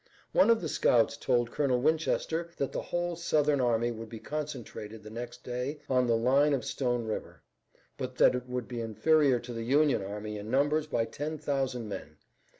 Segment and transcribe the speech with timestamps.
[0.31, 5.03] One of the scouts told Colonel Winchester that the whole Southern army would be concentrated
[5.03, 7.43] the next day on the line of Stone River,
[7.99, 11.87] but that it would be inferior to the Union army in numbers by ten thousand
[11.87, 12.17] men.